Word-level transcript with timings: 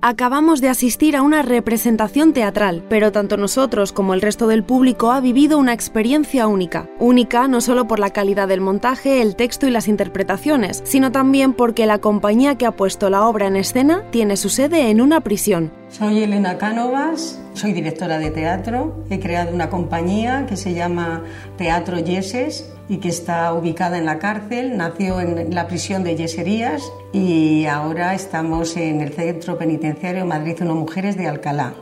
Acabamos 0.00 0.60
de 0.60 0.68
asistir 0.68 1.16
a 1.16 1.22
una 1.22 1.42
representación 1.42 2.32
teatral, 2.32 2.84
pero 2.88 3.10
tanto 3.10 3.36
nosotros 3.36 3.90
como 3.90 4.14
el 4.14 4.22
resto 4.22 4.46
del 4.46 4.62
público 4.62 5.10
ha 5.10 5.20
vivido 5.20 5.58
una 5.58 5.72
experiencia 5.72 6.46
única. 6.46 6.88
Única 7.00 7.48
no 7.48 7.60
solo 7.60 7.88
por 7.88 7.98
la 7.98 8.10
calidad 8.10 8.46
del 8.46 8.60
montaje, 8.60 9.20
el 9.20 9.34
texto 9.34 9.66
y 9.66 9.72
las 9.72 9.88
interpretaciones, 9.88 10.82
sino 10.84 11.10
también 11.10 11.52
porque 11.52 11.84
la 11.84 11.98
compañía 11.98 12.54
que 12.54 12.66
ha 12.66 12.76
puesto 12.76 13.10
la 13.10 13.26
obra 13.26 13.48
en 13.48 13.56
escena 13.56 14.04
tiene 14.12 14.36
su 14.36 14.50
sede 14.50 14.88
en 14.90 15.00
una 15.00 15.20
prisión. 15.20 15.72
Soy 15.88 16.22
Elena 16.22 16.58
Cánovas, 16.58 17.40
soy 17.54 17.72
directora 17.72 18.18
de 18.18 18.30
teatro. 18.30 19.04
He 19.10 19.18
creado 19.18 19.52
una 19.52 19.68
compañía 19.68 20.46
que 20.46 20.56
se 20.56 20.74
llama 20.74 21.24
Teatro 21.56 21.98
Yeses 21.98 22.72
y 22.88 22.98
que 22.98 23.08
está 23.08 23.52
ubicada 23.52 23.98
en 23.98 24.06
la 24.06 24.18
cárcel. 24.18 24.76
Nació 24.76 25.20
en 25.20 25.54
la 25.54 25.66
prisión 25.66 26.04
de 26.04 26.16
Yeserías 26.16 26.82
y 27.12 27.66
ahora 27.66 28.14
estamos 28.14 28.76
en 28.76 29.00
el 29.00 29.12
Centro 29.12 29.58
Penitenciario 29.58 30.24
Madrid 30.24 30.56
1 30.60 30.74
Mujeres 30.74 31.16
de 31.16 31.26
Alcalá. 31.28 31.74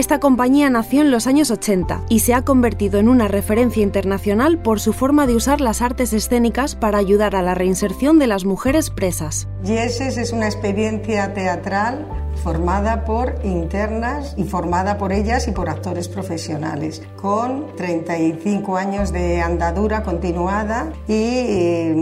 Esta 0.00 0.18
compañía 0.18 0.70
nació 0.70 1.02
en 1.02 1.10
los 1.10 1.26
años 1.26 1.50
80 1.50 2.04
y 2.08 2.20
se 2.20 2.32
ha 2.32 2.42
convertido 2.42 2.98
en 2.98 3.06
una 3.06 3.28
referencia 3.28 3.82
internacional 3.82 4.56
por 4.56 4.80
su 4.80 4.94
forma 4.94 5.26
de 5.26 5.34
usar 5.34 5.60
las 5.60 5.82
artes 5.82 6.14
escénicas 6.14 6.74
para 6.74 6.96
ayudar 6.96 7.36
a 7.36 7.42
la 7.42 7.54
reinserción 7.54 8.18
de 8.18 8.26
las 8.26 8.46
mujeres 8.46 8.88
presas. 8.88 9.46
Yeses 9.62 10.16
es 10.16 10.32
una 10.32 10.46
experiencia 10.46 11.34
teatral 11.34 12.06
formada 12.36 13.04
por 13.04 13.34
internas 13.44 14.34
y 14.36 14.44
formada 14.44 14.98
por 14.98 15.12
ellas 15.12 15.48
y 15.48 15.52
por 15.52 15.68
actores 15.68 16.08
profesionales, 16.08 17.02
con 17.20 17.76
35 17.76 18.76
años 18.76 19.12
de 19.12 19.40
andadura 19.40 20.02
continuada 20.02 20.92
y 21.06 21.14
eh, 21.14 21.96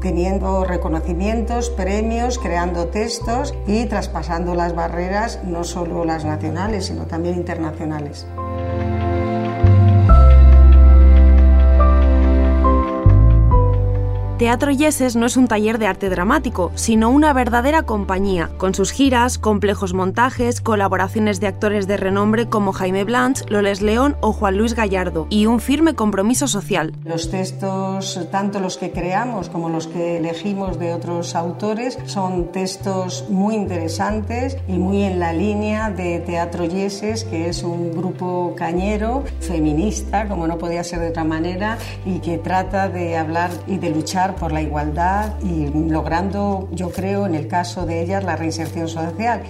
teniendo 0.00 0.64
reconocimientos, 0.64 1.70
premios, 1.70 2.38
creando 2.38 2.88
textos 2.88 3.54
y 3.66 3.86
traspasando 3.86 4.54
las 4.54 4.74
barreras, 4.74 5.40
no 5.44 5.64
solo 5.64 6.04
las 6.04 6.24
nacionales, 6.24 6.86
sino 6.86 7.06
también 7.06 7.36
internacionales. 7.36 8.26
Teatro 14.40 14.70
Yeses 14.70 15.16
no 15.16 15.26
es 15.26 15.36
un 15.36 15.48
taller 15.48 15.78
de 15.78 15.86
arte 15.86 16.08
dramático, 16.08 16.72
sino 16.74 17.10
una 17.10 17.34
verdadera 17.34 17.82
compañía, 17.82 18.48
con 18.56 18.74
sus 18.74 18.90
giras, 18.90 19.36
complejos 19.36 19.92
montajes, 19.92 20.62
colaboraciones 20.62 21.40
de 21.40 21.46
actores 21.46 21.86
de 21.86 21.98
renombre 21.98 22.48
como 22.48 22.72
Jaime 22.72 23.04
Blanch, 23.04 23.44
Loles 23.50 23.82
León 23.82 24.16
o 24.22 24.32
Juan 24.32 24.56
Luis 24.56 24.72
Gallardo, 24.72 25.26
y 25.28 25.44
un 25.44 25.60
firme 25.60 25.94
compromiso 25.94 26.48
social. 26.48 26.94
Los 27.04 27.30
textos, 27.30 28.18
tanto 28.32 28.60
los 28.60 28.78
que 28.78 28.92
creamos 28.92 29.50
como 29.50 29.68
los 29.68 29.86
que 29.86 30.16
elegimos 30.16 30.78
de 30.78 30.94
otros 30.94 31.34
autores, 31.34 31.98
son 32.06 32.50
textos 32.50 33.26
muy 33.28 33.54
interesantes 33.54 34.56
y 34.66 34.78
muy 34.78 35.02
en 35.02 35.20
la 35.20 35.34
línea 35.34 35.90
de 35.90 36.18
Teatro 36.20 36.64
Yeses, 36.64 37.24
que 37.24 37.50
es 37.50 37.62
un 37.62 37.94
grupo 37.94 38.54
cañero, 38.56 39.22
feminista, 39.40 40.26
como 40.28 40.46
no 40.46 40.56
podía 40.56 40.82
ser 40.82 41.00
de 41.00 41.08
otra 41.10 41.24
manera, 41.24 41.76
y 42.06 42.20
que 42.20 42.38
trata 42.38 42.88
de 42.88 43.18
hablar 43.18 43.50
y 43.66 43.76
de 43.76 43.90
luchar 43.90 44.29
por 44.36 44.52
la 44.52 44.62
igualdad 44.62 45.34
y 45.42 45.66
logrando, 45.88 46.68
yo 46.72 46.90
creo, 46.90 47.26
en 47.26 47.34
el 47.34 47.46
caso 47.48 47.86
de 47.86 48.02
ellas, 48.02 48.24
la 48.24 48.36
reinserción 48.36 48.88
social. 48.88 49.42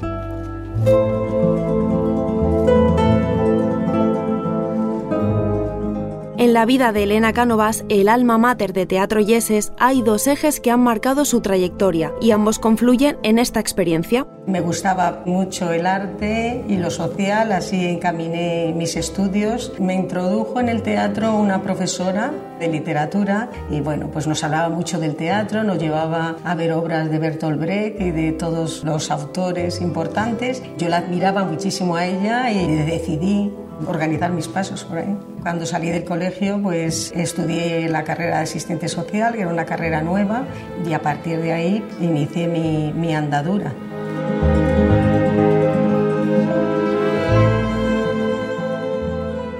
En 6.40 6.54
la 6.54 6.64
vida 6.64 6.92
de 6.92 7.02
Elena 7.02 7.34
Cánovas, 7.34 7.84
el 7.90 8.08
alma 8.08 8.38
mater 8.38 8.72
de 8.72 8.86
Teatro 8.86 9.20
Yeses, 9.20 9.74
hay 9.78 10.00
dos 10.00 10.26
ejes 10.26 10.58
que 10.58 10.70
han 10.70 10.80
marcado 10.80 11.26
su 11.26 11.42
trayectoria 11.42 12.14
y 12.18 12.30
ambos 12.30 12.58
confluyen 12.58 13.18
en 13.22 13.38
esta 13.38 13.60
experiencia. 13.60 14.26
Me 14.46 14.62
gustaba 14.62 15.22
mucho 15.26 15.70
el 15.70 15.84
arte 15.84 16.64
y 16.66 16.78
lo 16.78 16.90
social, 16.90 17.52
así 17.52 17.86
encaminé 17.86 18.72
mis 18.74 18.96
estudios. 18.96 19.74
Me 19.78 19.92
introdujo 19.92 20.58
en 20.60 20.70
el 20.70 20.80
teatro 20.80 21.34
una 21.34 21.62
profesora 21.62 22.32
de 22.58 22.68
literatura 22.68 23.50
y 23.68 23.82
bueno, 23.82 24.08
pues 24.10 24.26
nos 24.26 24.42
hablaba 24.42 24.70
mucho 24.70 24.98
del 24.98 25.16
teatro, 25.16 25.62
nos 25.62 25.76
llevaba 25.76 26.36
a 26.42 26.54
ver 26.54 26.72
obras 26.72 27.10
de 27.10 27.18
Bertolt 27.18 27.60
Brecht 27.60 28.00
y 28.00 28.12
de 28.12 28.32
todos 28.32 28.82
los 28.82 29.10
autores 29.10 29.82
importantes. 29.82 30.62
Yo 30.78 30.88
la 30.88 30.96
admiraba 30.96 31.44
muchísimo 31.44 31.96
a 31.96 32.06
ella 32.06 32.50
y 32.50 32.76
decidí 32.86 33.52
organizar 33.86 34.32
mis 34.32 34.48
pasos 34.48 34.84
por 34.84 34.96
ahí. 34.96 35.14
Cuando 35.42 35.64
salí 35.64 35.88
del 35.90 36.04
colegio, 36.04 36.60
pues 36.62 37.12
estudié 37.14 37.88
la 37.88 38.04
carrera 38.04 38.36
de 38.38 38.42
asistente 38.42 38.88
social, 38.88 39.34
que 39.34 39.40
era 39.40 39.48
una 39.48 39.64
carrera 39.64 40.02
nueva, 40.02 40.44
y 40.86 40.92
a 40.92 41.00
partir 41.00 41.40
de 41.40 41.52
ahí 41.52 41.84
inicié 42.00 42.46
mi, 42.46 42.92
mi 42.92 43.14
andadura. 43.14 43.72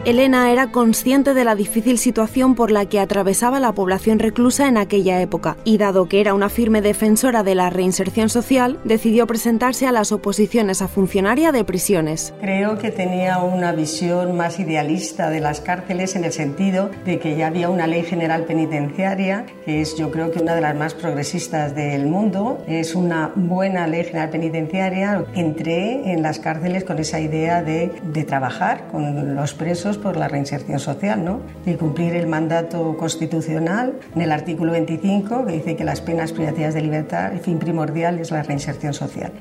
Elena 0.06 0.50
era 0.50 0.68
consciente 0.68 1.34
de 1.34 1.44
la 1.44 1.54
difícil 1.54 1.98
situación 1.98 2.54
por 2.54 2.70
la 2.70 2.86
que 2.86 2.98
atravesaba 2.98 3.60
la 3.60 3.74
población 3.74 4.18
reclusa 4.18 4.66
en 4.66 4.78
aquella 4.78 5.20
época 5.20 5.58
y 5.62 5.76
dado 5.76 6.08
que 6.08 6.22
era 6.22 6.32
una 6.32 6.48
firme 6.48 6.80
defensora 6.80 7.42
de 7.42 7.54
la 7.54 7.68
reinserción 7.68 8.30
social, 8.30 8.78
decidió 8.84 9.26
presentarse 9.26 9.86
a 9.86 9.92
las 9.92 10.10
oposiciones 10.10 10.80
a 10.80 10.88
funcionaria 10.88 11.52
de 11.52 11.64
prisiones. 11.64 12.32
Creo 12.40 12.78
que 12.78 12.90
tenía 12.90 13.40
una 13.40 13.72
visión 13.72 14.38
más 14.38 14.58
idealista 14.58 15.28
de 15.28 15.40
las 15.40 15.60
cárceles 15.60 16.16
en 16.16 16.24
el 16.24 16.32
sentido 16.32 16.90
de 17.04 17.18
que 17.18 17.36
ya 17.36 17.48
había 17.48 17.68
una 17.68 17.86
ley 17.86 18.02
general 18.02 18.44
penitenciaria, 18.44 19.44
que 19.66 19.82
es 19.82 19.98
yo 19.98 20.10
creo 20.10 20.30
que 20.30 20.40
una 20.40 20.54
de 20.54 20.62
las 20.62 20.74
más 20.76 20.94
progresistas 20.94 21.74
del 21.74 22.06
mundo, 22.06 22.64
es 22.66 22.94
una 22.94 23.32
buena 23.34 23.86
ley 23.86 24.04
general 24.04 24.30
penitenciaria. 24.30 25.26
Entré 25.34 26.10
en 26.10 26.22
las 26.22 26.38
cárceles 26.38 26.84
con 26.84 26.98
esa 26.98 27.20
idea 27.20 27.62
de, 27.62 27.92
de 28.02 28.24
trabajar 28.24 28.88
con 28.90 29.36
los 29.36 29.52
presos 29.52 29.89
por 29.98 30.16
la 30.16 30.28
reinserción 30.28 30.78
social 30.78 31.24
¿no? 31.24 31.40
y 31.66 31.74
cumplir 31.74 32.14
el 32.14 32.26
mandato 32.26 32.96
constitucional 32.96 33.94
en 34.14 34.22
el 34.22 34.32
artículo 34.32 34.72
25 34.72 35.46
que 35.46 35.52
dice 35.52 35.76
que 35.76 35.84
las 35.84 36.00
penas 36.00 36.32
privativas 36.32 36.74
de 36.74 36.82
libertad, 36.82 37.32
el 37.32 37.40
fin 37.40 37.58
primordial 37.58 38.18
es 38.18 38.30
la 38.30 38.42
reinserción 38.42 38.94
social. 38.94 39.32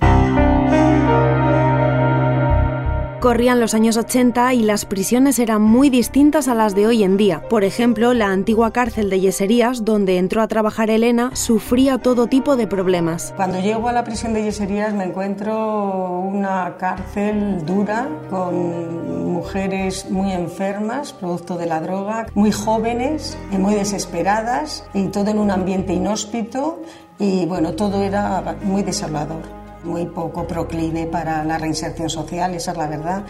Corrían 3.19 3.59
los 3.59 3.73
años 3.73 3.97
80 3.97 4.53
y 4.53 4.61
las 4.61 4.85
prisiones 4.85 5.39
eran 5.39 5.61
muy 5.61 5.89
distintas 5.89 6.47
a 6.47 6.55
las 6.55 6.73
de 6.73 6.87
hoy 6.87 7.03
en 7.03 7.17
día. 7.17 7.41
Por 7.49 7.65
ejemplo, 7.65 8.13
la 8.13 8.27
antigua 8.27 8.71
cárcel 8.71 9.09
de 9.09 9.19
Yeserías, 9.19 9.83
donde 9.83 10.17
entró 10.17 10.41
a 10.41 10.47
trabajar 10.47 10.89
Elena, 10.89 11.35
sufría 11.35 11.97
todo 11.97 12.27
tipo 12.27 12.55
de 12.55 12.65
problemas. 12.65 13.33
Cuando 13.35 13.59
llego 13.59 13.89
a 13.89 13.91
la 13.91 14.05
prisión 14.05 14.33
de 14.33 14.43
Yeserías 14.43 14.93
me 14.93 15.03
encuentro 15.03 16.21
una 16.21 16.77
cárcel 16.77 17.65
dura 17.65 18.07
con 18.29 19.33
mujeres 19.33 20.09
muy 20.09 20.31
enfermas, 20.31 21.11
producto 21.11 21.57
de 21.57 21.65
la 21.65 21.81
droga, 21.81 22.27
muy 22.35 22.53
jóvenes 22.53 23.37
y 23.51 23.57
muy 23.57 23.75
desesperadas 23.75 24.85
y 24.93 25.07
todo 25.07 25.29
en 25.29 25.39
un 25.39 25.51
ambiente 25.51 25.91
inhóspito 25.91 26.81
y 27.19 27.45
bueno, 27.47 27.73
todo 27.73 28.01
era 28.01 28.55
muy 28.63 28.81
desolador 28.81 29.58
muy 29.83 30.05
poco 30.05 30.47
proclive 30.47 31.05
para 31.07 31.43
la 31.43 31.57
reinserción 31.57 32.09
social, 32.09 32.53
esa 32.53 32.71
es 32.71 32.77
la 32.77 32.87
verdad. 32.87 33.23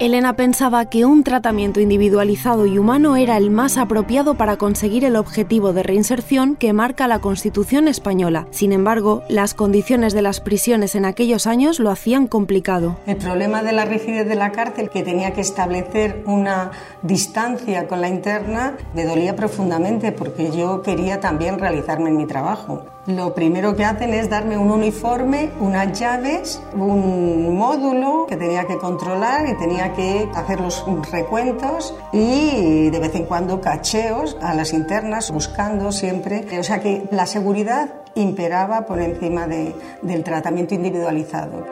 Elena 0.00 0.34
pensaba 0.34 0.84
que 0.84 1.04
un 1.04 1.24
tratamiento 1.24 1.80
individualizado 1.80 2.66
y 2.66 2.78
humano 2.78 3.16
era 3.16 3.36
el 3.36 3.50
más 3.50 3.76
apropiado 3.76 4.36
para 4.36 4.56
conseguir 4.56 5.04
el 5.04 5.16
objetivo 5.16 5.72
de 5.72 5.82
reinserción 5.82 6.54
que 6.54 6.72
marca 6.72 7.08
la 7.08 7.18
Constitución 7.18 7.88
española. 7.88 8.46
Sin 8.52 8.70
embargo, 8.70 9.24
las 9.28 9.54
condiciones 9.54 10.12
de 10.12 10.22
las 10.22 10.40
prisiones 10.40 10.94
en 10.94 11.04
aquellos 11.04 11.48
años 11.48 11.80
lo 11.80 11.90
hacían 11.90 12.28
complicado. 12.28 12.96
El 13.06 13.16
problema 13.16 13.64
de 13.64 13.72
la 13.72 13.86
rigidez 13.86 14.28
de 14.28 14.36
la 14.36 14.52
cárcel, 14.52 14.88
que 14.88 15.02
tenía 15.02 15.32
que 15.32 15.40
establecer 15.40 16.22
una 16.26 16.70
distancia 17.02 17.88
con 17.88 18.00
la 18.00 18.08
interna, 18.08 18.76
me 18.94 19.04
dolía 19.04 19.34
profundamente 19.34 20.12
porque 20.12 20.52
yo 20.56 20.80
quería 20.82 21.18
también 21.18 21.58
realizarme 21.58 22.10
en 22.10 22.18
mi 22.18 22.26
trabajo 22.26 22.84
lo 23.08 23.34
primero 23.34 23.74
que 23.74 23.84
hacen 23.84 24.12
es 24.12 24.28
darme 24.28 24.58
un 24.58 24.70
uniforme, 24.70 25.50
unas 25.60 25.98
llaves, 25.98 26.60
un 26.74 27.56
módulo 27.56 28.26
que 28.28 28.36
tenía 28.36 28.66
que 28.66 28.76
controlar 28.76 29.48
y 29.48 29.54
tenía 29.56 29.94
que 29.94 30.28
hacer 30.34 30.60
los 30.60 30.84
recuentos 31.10 31.94
y 32.12 32.90
de 32.90 33.00
vez 33.00 33.14
en 33.14 33.24
cuando 33.24 33.62
cacheos 33.62 34.36
a 34.42 34.54
las 34.54 34.74
internas, 34.74 35.30
buscando 35.30 35.90
siempre. 35.90 36.46
O 36.58 36.62
sea 36.62 36.80
que 36.80 37.08
la 37.10 37.24
seguridad 37.24 37.88
imperaba 38.14 38.82
por 38.82 39.00
encima 39.00 39.46
del 39.46 40.22
tratamiento 40.22 40.74
individualizado. 40.74 41.64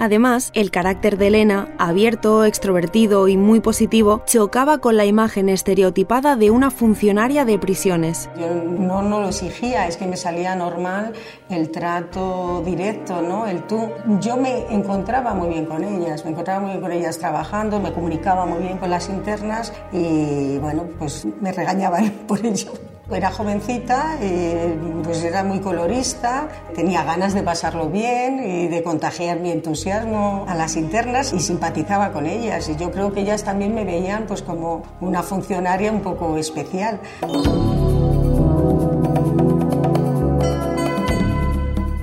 Además, 0.00 0.50
el 0.54 0.70
carácter 0.70 1.18
de 1.18 1.26
Elena, 1.26 1.68
abierto, 1.78 2.46
extrovertido 2.46 3.28
y 3.28 3.36
muy 3.36 3.60
positivo, 3.60 4.22
chocaba 4.24 4.78
con 4.78 4.96
la 4.96 5.04
imagen 5.04 5.50
estereotipada 5.50 6.36
de 6.36 6.50
una 6.50 6.70
funcionaria 6.70 7.44
de 7.44 7.58
prisiones. 7.58 8.30
Yo 8.38 8.48
no, 8.48 9.02
no 9.02 9.20
lo 9.20 9.28
exigía, 9.28 9.86
es 9.86 9.98
que 9.98 10.06
me 10.06 10.16
salía 10.16 10.56
normal 10.56 11.12
el 11.50 11.70
trato 11.70 12.62
directo, 12.64 13.20
¿no? 13.20 13.46
El 13.46 13.66
tú. 13.66 13.90
Yo 14.20 14.38
me 14.38 14.72
encontraba 14.72 15.34
muy 15.34 15.50
bien 15.50 15.66
con 15.66 15.84
ellas, 15.84 16.24
me 16.24 16.30
encontraba 16.30 16.60
muy 16.60 16.70
bien 16.70 16.80
con 16.80 16.92
ellas 16.92 17.18
trabajando, 17.18 17.78
me 17.78 17.92
comunicaba 17.92 18.46
muy 18.46 18.62
bien 18.62 18.78
con 18.78 18.88
las 18.88 19.10
internas 19.10 19.70
y 19.92 20.56
bueno, 20.56 20.84
pues 20.98 21.26
me 21.42 21.52
regañaban 21.52 22.10
por 22.26 22.46
ello. 22.46 22.72
Era 23.12 23.30
jovencita, 23.32 24.16
pues 25.02 25.24
era 25.24 25.42
muy 25.42 25.60
colorista, 25.60 26.48
tenía 26.74 27.02
ganas 27.02 27.34
de 27.34 27.42
pasarlo 27.42 27.88
bien 27.88 28.42
y 28.44 28.68
de 28.68 28.82
contagiar 28.82 29.40
mi 29.40 29.50
entusiasmo 29.50 30.44
a 30.48 30.54
las 30.54 30.76
internas 30.76 31.32
y 31.32 31.40
simpatizaba 31.40 32.12
con 32.12 32.26
ellas. 32.26 32.68
Y 32.68 32.76
yo 32.76 32.90
creo 32.90 33.12
que 33.12 33.20
ellas 33.20 33.42
también 33.42 33.74
me 33.74 33.84
veían 33.84 34.26
pues 34.26 34.42
como 34.42 34.82
una 35.00 35.22
funcionaria 35.22 35.90
un 35.90 36.00
poco 36.02 36.36
especial. 36.36 37.00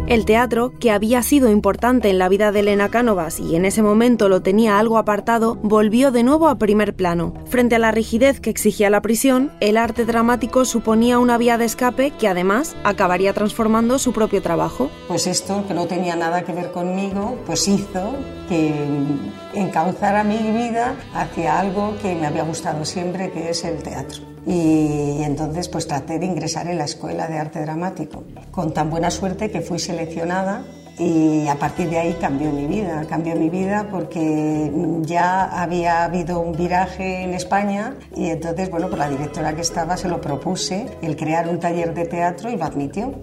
El 0.07 0.23
teatro, 0.23 0.71
que 0.79 0.91
había 0.91 1.21
sido 1.21 1.49
importante 1.49 2.09
en 2.09 2.17
la 2.17 2.29
vida 2.29 2.53
de 2.53 2.61
Elena 2.61 2.87
Cánovas 2.87 3.41
y 3.41 3.57
en 3.57 3.65
ese 3.65 3.81
momento 3.81 4.29
lo 4.29 4.41
tenía 4.41 4.79
algo 4.79 4.97
apartado, 4.97 5.55
volvió 5.63 6.11
de 6.11 6.23
nuevo 6.23 6.47
a 6.47 6.57
primer 6.57 6.95
plano. 6.95 7.33
Frente 7.45 7.75
a 7.75 7.79
la 7.79 7.91
rigidez 7.91 8.39
que 8.39 8.49
exigía 8.49 8.89
la 8.89 9.01
prisión, 9.01 9.51
el 9.59 9.75
arte 9.75 10.05
dramático 10.05 10.63
suponía 10.63 11.19
una 11.19 11.37
vía 11.37 11.57
de 11.57 11.65
escape 11.65 12.11
que 12.11 12.29
además 12.29 12.77
acabaría 12.85 13.33
transformando 13.33 13.99
su 13.99 14.13
propio 14.13 14.41
trabajo. 14.41 14.89
Pues 15.09 15.27
esto, 15.27 15.65
que 15.67 15.73
no 15.73 15.87
tenía 15.87 16.15
nada 16.15 16.43
que 16.43 16.53
ver 16.53 16.71
conmigo, 16.71 17.37
pues 17.45 17.67
hizo 17.67 18.15
que 18.47 18.73
encauzara 19.59 20.23
mi 20.23 20.37
vida 20.37 20.95
hacia 21.13 21.59
algo 21.59 21.95
que 22.01 22.15
me 22.15 22.27
había 22.27 22.43
gustado 22.43 22.85
siempre, 22.85 23.31
que 23.31 23.49
es 23.49 23.63
el 23.63 23.81
teatro 23.83 24.27
y 24.47 25.23
entonces 25.23 25.67
pues 25.67 25.87
traté 25.87 26.19
de 26.19 26.25
ingresar 26.25 26.67
en 26.67 26.77
la 26.77 26.85
Escuela 26.85 27.27
de 27.27 27.37
Arte 27.37 27.59
Dramático, 27.61 28.23
con 28.49 28.73
tan 28.73 28.89
buena 28.89 29.11
suerte 29.11 29.51
que 29.51 29.59
fui 29.59 29.77
seleccionada 29.77 30.63
y 30.97 31.47
a 31.47 31.55
partir 31.55 31.89
de 31.89 31.99
ahí 31.99 32.13
cambió 32.19 32.49
mi 32.51 32.65
vida, 32.65 33.05
cambió 33.07 33.35
mi 33.35 33.49
vida 33.49 33.87
porque 33.91 34.71
ya 35.01 35.43
había 35.61 36.05
habido 36.05 36.39
un 36.39 36.53
viraje 36.53 37.23
en 37.23 37.33
España 37.33 37.95
y 38.15 38.29
entonces, 38.29 38.71
bueno, 38.71 38.89
por 38.89 38.97
la 38.97 39.09
directora 39.09 39.53
que 39.53 39.61
estaba 39.61 39.97
se 39.97 40.07
lo 40.07 40.21
propuse 40.21 40.87
el 41.01 41.15
crear 41.15 41.49
un 41.49 41.59
taller 41.59 41.93
de 41.93 42.05
teatro 42.05 42.49
y 42.49 42.55
lo 42.55 42.63
admitió. 42.63 43.13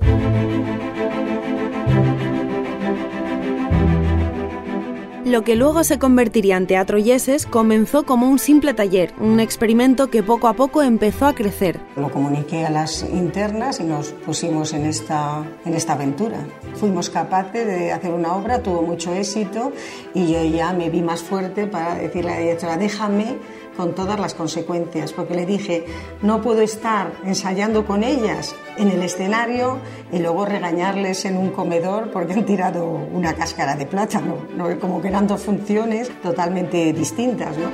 Lo 5.35 5.43
que 5.43 5.57
luego 5.57 5.83
se 5.83 5.99
convertiría 5.99 6.57
en 6.57 6.69
Teatro 6.69 6.97
Yeses 6.97 7.45
comenzó 7.45 8.05
como 8.05 8.31
un 8.31 8.39
simple 8.39 8.73
taller, 8.73 9.13
un 9.19 9.41
experimento 9.41 10.09
que 10.09 10.23
poco 10.23 10.47
a 10.47 10.53
poco 10.53 10.81
empezó 10.81 11.27
a 11.27 11.35
crecer. 11.35 11.81
Lo 11.97 12.09
comuniqué 12.09 12.65
a 12.65 12.71
las 12.71 13.03
internas 13.03 13.81
y 13.81 13.83
nos 13.83 14.13
pusimos 14.13 14.73
en 14.75 14.87
esta, 14.87 15.45
en 15.65 15.75
esta 15.75 15.95
aventura. 15.95 16.39
Fuimos 16.75 17.11
capaces 17.11 17.67
de 17.67 17.91
hacer 17.91 18.13
una 18.13 18.37
obra, 18.37 18.63
tuvo 18.63 18.83
mucho 18.83 19.13
éxito 19.13 19.73
y 20.15 20.33
yo 20.33 20.45
ya 20.45 20.73
me 20.73 20.89
vi 20.89 21.03
más 21.03 21.21
fuerte 21.21 21.67
para 21.67 21.97
decirle 21.97 22.31
a 22.31 22.35
la 22.35 22.41
directora, 22.41 22.77
déjame 22.77 23.37
con 23.77 23.95
todas 23.95 24.19
las 24.19 24.35
consecuencias, 24.35 25.13
porque 25.13 25.35
le 25.35 25.47
dije, 25.47 25.85
no 26.23 26.41
puedo 26.41 26.61
estar 26.61 27.13
ensayando 27.25 27.87
con 27.87 28.03
ellas 28.03 28.55
en 28.77 28.89
el 28.89 29.03
escenario 29.03 29.79
y 30.13 30.19
luego 30.19 30.45
regañarles 30.47 31.25
en 31.25 31.37
un 31.37 31.51
comedor 31.51 32.11
porque 32.11 32.35
han 32.35 32.45
tirado 32.45 32.85
una 32.87 33.35
cáscara 33.35 33.77
de 33.77 33.87
plátano, 33.87 34.39
¿no? 34.57 34.79
como 34.79 35.01
que 35.01 35.09
eran 35.09 35.27
dos 35.27 35.43
funciones 35.43 36.11
totalmente 36.23 36.93
distintas. 36.93 37.57
¿no? 37.57 37.71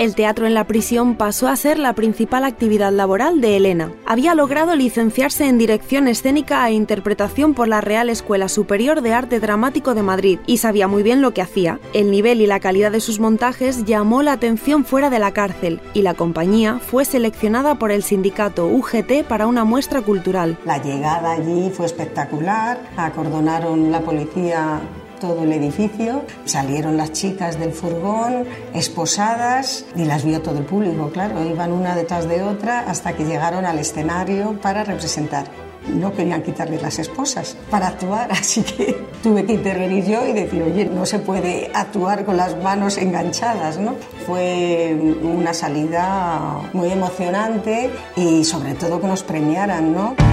El 0.00 0.14
teatro 0.14 0.46
en 0.46 0.54
la 0.54 0.66
prisión 0.66 1.14
pasó 1.14 1.46
a 1.46 1.56
ser 1.56 1.78
la 1.78 1.92
principal 1.92 2.44
actividad 2.44 2.90
laboral 2.90 3.42
de 3.42 3.58
Elena. 3.58 3.92
Había 4.06 4.34
logrado 4.34 4.74
licenciarse 4.74 5.46
en 5.46 5.58
dirección 5.58 6.08
escénica 6.08 6.66
e 6.66 6.72
interpretación 6.72 7.52
por 7.52 7.68
la 7.68 7.82
Real 7.82 8.08
Escuela 8.08 8.48
Superior 8.48 9.02
de 9.02 9.12
Arte 9.12 9.40
Dramático 9.40 9.94
de 9.94 10.02
Madrid 10.02 10.38
y 10.46 10.56
sabía 10.56 10.88
muy 10.88 11.02
bien 11.02 11.20
lo 11.20 11.34
que 11.34 11.42
hacía. 11.42 11.80
El 11.92 12.10
nivel 12.10 12.40
y 12.40 12.46
la 12.46 12.60
calidad 12.60 12.90
de 12.90 13.00
sus 13.00 13.20
montajes 13.20 13.84
llamó 13.84 14.22
la 14.22 14.32
atención 14.32 14.86
fuera 14.86 15.10
de 15.10 15.18
la 15.18 15.32
cárcel 15.32 15.82
y 15.92 16.00
la 16.00 16.14
compañía 16.14 16.78
fue 16.78 17.04
seleccionada 17.04 17.74
por 17.74 17.92
el 17.92 18.02
sindicato 18.02 18.68
UGT 18.68 19.24
para 19.28 19.46
una 19.46 19.64
muestra 19.64 20.00
cultural. 20.00 20.56
La 20.64 20.82
llegada 20.82 21.32
allí 21.32 21.70
fue 21.74 21.84
espectacular, 21.84 22.80
acordonaron 22.96 23.92
la 23.92 24.00
policía 24.00 24.80
todo 25.20 25.44
el 25.44 25.52
edificio. 25.52 26.24
Salieron 26.44 26.96
las 26.96 27.12
chicas 27.12 27.60
del 27.60 27.72
furgón, 27.72 28.46
esposadas, 28.74 29.84
y 29.94 30.04
las 30.04 30.24
vio 30.24 30.42
todo 30.42 30.58
el 30.58 30.64
público, 30.64 31.10
claro. 31.10 31.44
Iban 31.44 31.70
una 31.70 31.94
detrás 31.94 32.28
de 32.28 32.42
otra 32.42 32.80
hasta 32.80 33.12
que 33.12 33.24
llegaron 33.24 33.64
al 33.66 33.78
escenario 33.78 34.58
para 34.60 34.82
representar. 34.82 35.44
No 35.88 36.12
querían 36.12 36.42
quitarle 36.42 36.80
las 36.80 36.98
esposas 36.98 37.56
para 37.70 37.88
actuar, 37.88 38.30
así 38.32 38.62
que 38.62 39.06
tuve 39.22 39.44
que 39.44 39.54
intervenir 39.54 40.04
yo 40.04 40.26
y 40.26 40.32
decir, 40.32 40.62
oye, 40.62 40.86
no 40.86 41.06
se 41.06 41.18
puede 41.18 41.70
actuar 41.74 42.24
con 42.24 42.36
las 42.36 42.56
manos 42.62 42.98
enganchadas, 42.98 43.78
¿no? 43.78 43.94
Fue 44.26 44.96
una 45.22 45.54
salida 45.54 46.60
muy 46.72 46.90
emocionante 46.90 47.90
y 48.16 48.44
sobre 48.44 48.74
todo 48.74 49.00
que 49.00 49.06
nos 49.06 49.22
premiaran, 49.22 49.92
¿no? 49.92 50.29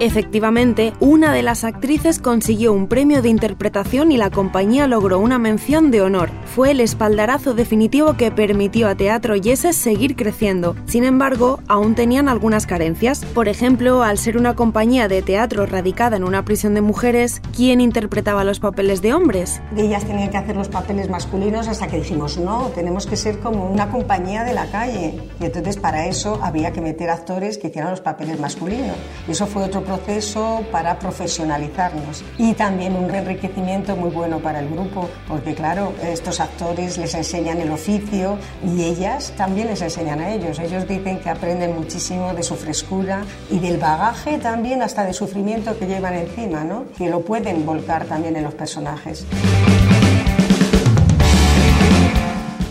Efectivamente, 0.00 0.92
una 0.98 1.32
de 1.32 1.42
las 1.42 1.62
actrices 1.62 2.18
consiguió 2.18 2.72
un 2.72 2.88
premio 2.88 3.22
de 3.22 3.28
interpretación 3.28 4.10
y 4.10 4.16
la 4.16 4.30
compañía 4.30 4.88
logró 4.88 5.20
una 5.20 5.38
mención 5.38 5.90
de 5.90 6.02
honor. 6.02 6.30
Fue 6.46 6.72
el 6.72 6.80
espaldarazo 6.80 7.54
definitivo 7.54 8.14
que 8.14 8.32
permitió 8.32 8.88
a 8.88 8.96
Teatro 8.96 9.36
Yeses 9.36 9.76
seguir 9.76 10.16
creciendo. 10.16 10.74
Sin 10.86 11.04
embargo, 11.04 11.60
aún 11.68 11.94
tenían 11.94 12.28
algunas 12.28 12.66
carencias. 12.66 13.24
Por 13.24 13.48
ejemplo, 13.48 14.02
al 14.02 14.18
ser 14.18 14.36
una 14.36 14.56
compañía 14.56 15.06
de 15.06 15.22
teatro 15.22 15.64
radicada 15.64 16.16
en 16.16 16.24
una 16.24 16.44
prisión 16.44 16.74
de 16.74 16.80
mujeres, 16.80 17.40
¿quién 17.54 17.80
interpretaba 17.80 18.42
los 18.42 18.58
papeles 18.58 19.00
de 19.00 19.14
hombres? 19.14 19.60
Ellas 19.76 20.04
tenían 20.04 20.30
que 20.30 20.36
hacer 20.36 20.56
los 20.56 20.68
papeles 20.68 21.08
masculinos 21.08 21.68
hasta 21.68 21.86
que 21.86 21.98
dijimos, 21.98 22.36
no, 22.36 22.72
tenemos 22.74 23.06
que 23.06 23.16
ser 23.16 23.38
como 23.38 23.70
una 23.70 23.90
compañía 23.90 24.42
de 24.42 24.54
la 24.54 24.66
calle. 24.66 25.20
Y 25.40 25.44
entonces 25.44 25.76
para 25.76 26.06
eso 26.06 26.40
había 26.42 26.72
que 26.72 26.80
meter 26.80 27.10
actores 27.10 27.58
que 27.58 27.68
hicieran 27.68 27.92
los 27.92 28.00
papeles 28.00 28.40
masculinos. 28.40 28.96
Y 29.28 29.32
eso 29.32 29.46
fue 29.46 29.62
otro 29.62 29.83
proceso 29.84 30.64
para 30.72 30.98
profesionalizarnos 30.98 32.24
y 32.38 32.54
también 32.54 32.96
un 32.96 33.14
enriquecimiento 33.14 33.96
muy 33.96 34.10
bueno 34.10 34.38
para 34.40 34.60
el 34.60 34.68
grupo, 34.68 35.08
porque 35.28 35.54
claro, 35.54 35.92
estos 36.02 36.40
actores 36.40 36.98
les 36.98 37.14
enseñan 37.14 37.60
el 37.60 37.70
oficio 37.70 38.38
y 38.64 38.82
ellas 38.82 39.32
también 39.36 39.68
les 39.68 39.82
enseñan 39.82 40.20
a 40.20 40.32
ellos. 40.32 40.58
Ellos 40.58 40.88
dicen 40.88 41.20
que 41.20 41.30
aprenden 41.30 41.74
muchísimo 41.74 42.34
de 42.34 42.42
su 42.42 42.56
frescura 42.56 43.22
y 43.50 43.58
del 43.58 43.78
bagaje 43.78 44.38
también 44.38 44.82
hasta 44.82 45.04
de 45.04 45.12
sufrimiento 45.12 45.78
que 45.78 45.86
llevan 45.86 46.14
encima, 46.14 46.64
¿no? 46.64 46.84
que 46.96 47.08
lo 47.08 47.20
pueden 47.20 47.64
volcar 47.64 48.04
también 48.06 48.36
en 48.36 48.44
los 48.44 48.54
personajes. 48.54 49.26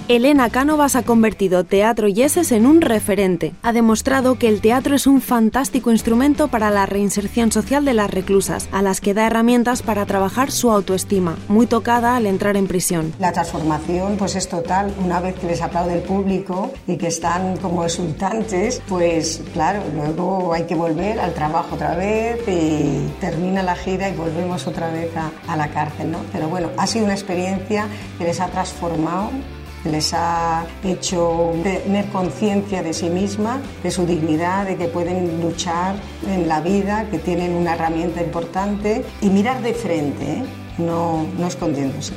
Elena 0.10 0.50
Cánovas 0.50 0.98
ha 0.98 1.04
convertido 1.04 1.64
Teatro 1.64 2.10
Yeses 2.10 2.52
en 2.52 2.66
un 2.66 2.82
referente. 2.82 3.54
Ha 3.64 3.72
demostrado 3.72 4.38
que 4.38 4.50
el 4.50 4.60
teatro 4.60 4.96
es 4.96 5.08
un 5.08 5.22
fantástico 5.22 5.94
instrumento 5.94 6.50
para 6.50 6.72
la 6.72 6.86
reinserción 6.86 7.54
social 7.54 7.86
de 7.86 7.94
las 7.94 8.12
reclusas, 8.12 8.68
a 8.74 8.82
las 8.82 9.00
que 9.00 9.14
da 9.14 9.28
herramientas 9.28 9.82
para 9.82 10.06
trabajar 10.06 10.52
su 10.52 10.72
autoestima, 10.72 11.38
muy 11.48 11.68
tocada 11.68 12.18
al 12.18 12.26
entrar 12.26 12.58
en 12.58 12.68
prisión. 12.68 13.14
La 13.18 13.32
transformación 13.32 14.18
pues 14.18 14.36
es 14.36 14.50
total. 14.50 14.94
Una 15.02 15.22
vez 15.22 15.36
que 15.36 15.48
les 15.48 15.62
aplaude 15.62 15.94
el 15.94 16.02
público 16.02 16.74
y 16.86 16.98
que 16.98 17.08
están 17.08 17.56
como 17.56 17.86
exultantes, 17.86 18.82
pues 18.90 19.42
claro, 19.54 19.84
luego 19.96 20.52
hay 20.54 20.64
que 20.64 20.76
volver 20.76 21.18
al 21.18 21.34
trabajo 21.34 21.76
otra 21.76 21.96
vez 21.96 22.42
y 22.46 23.08
termina 23.22 23.64
la 23.64 23.78
gira 23.78 24.10
y 24.10 24.16
volvemos 24.18 24.68
otra 24.68 24.92
vez 24.92 25.16
a, 25.16 25.32
a 25.48 25.56
la 25.56 25.70
cárcel, 25.70 26.12
¿no? 26.12 26.18
Pero 26.34 26.50
bueno, 26.50 26.72
ha 26.76 26.88
sido 26.88 27.06
una 27.06 27.14
experiencia 27.14 27.88
que 28.18 28.26
les 28.26 28.42
ha 28.42 28.48
transformado 28.48 29.32
les 29.86 30.14
ha 30.14 30.66
hecho 30.84 31.52
tener 31.64 32.08
conciencia 32.10 32.84
de 32.84 32.94
sí 32.94 33.10
misma, 33.10 33.62
de 33.82 33.92
su 33.92 34.06
dignidad, 34.06 34.66
de 34.66 34.78
que 34.78 34.88
pueden 34.88 35.42
luchar 35.42 35.96
en 36.28 36.48
la 36.48 36.62
vida, 36.62 37.10
que 37.10 37.20
tienen 37.20 37.54
una 37.56 37.76
herramienta 37.76 38.22
importante 38.22 39.06
y 39.22 39.30
mirar 39.30 39.62
de 39.62 39.74
frente, 39.74 40.24
¿eh? 40.24 40.44
no, 40.78 41.26
no 41.38 41.48
escondiéndose. 41.48 42.14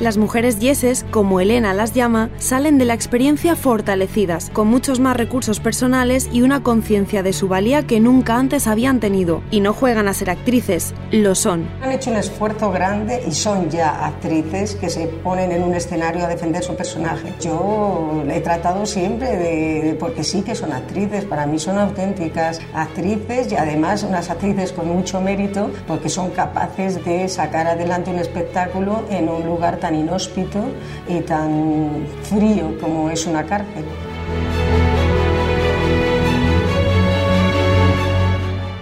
Las 0.00 0.16
mujeres 0.16 0.60
yeses, 0.60 1.04
como 1.10 1.40
Elena 1.40 1.74
las 1.74 1.92
llama, 1.92 2.30
salen 2.38 2.78
de 2.78 2.84
la 2.84 2.94
experiencia 2.94 3.56
fortalecidas, 3.56 4.48
con 4.50 4.68
muchos 4.68 5.00
más 5.00 5.16
recursos 5.16 5.58
personales 5.58 6.28
y 6.32 6.42
una 6.42 6.62
conciencia 6.62 7.24
de 7.24 7.32
su 7.32 7.48
valía 7.48 7.84
que 7.84 7.98
nunca 7.98 8.36
antes 8.36 8.68
habían 8.68 9.00
tenido. 9.00 9.42
Y 9.50 9.58
no 9.58 9.72
juegan 9.72 10.06
a 10.06 10.14
ser 10.14 10.30
actrices, 10.30 10.94
lo 11.10 11.34
son. 11.34 11.68
Han 11.82 11.90
hecho 11.90 12.12
un 12.12 12.16
esfuerzo 12.16 12.70
grande 12.70 13.24
y 13.26 13.32
son 13.32 13.70
ya 13.70 14.06
actrices 14.06 14.76
que 14.76 14.88
se 14.88 15.08
ponen 15.08 15.50
en 15.50 15.64
un 15.64 15.74
escenario 15.74 16.26
a 16.26 16.28
defender 16.28 16.62
su 16.62 16.76
personaje. 16.76 17.34
Yo 17.40 18.22
he 18.30 18.40
tratado 18.40 18.86
siempre 18.86 19.36
de, 19.36 19.96
porque 19.98 20.22
sí 20.22 20.42
que 20.42 20.54
son 20.54 20.72
actrices, 20.72 21.24
para 21.24 21.44
mí 21.44 21.58
son 21.58 21.76
auténticas 21.76 22.60
actrices 22.72 23.50
y 23.50 23.56
además 23.56 24.04
unas 24.04 24.30
actrices 24.30 24.72
con 24.72 24.86
mucho 24.86 25.20
mérito 25.20 25.72
porque 25.88 26.08
son 26.08 26.30
capaces 26.30 27.04
de 27.04 27.28
sacar 27.28 27.66
adelante 27.66 28.12
un 28.12 28.20
espectáculo 28.20 29.02
en 29.10 29.28
un 29.28 29.44
lugar 29.44 29.78
tan 29.78 29.87
tan 29.88 29.94
inhóspito 29.94 30.60
y 31.08 31.20
tan 31.20 32.06
frío 32.22 32.78
como 32.78 33.08
es 33.08 33.26
una 33.26 33.46
cárcel. 33.46 33.84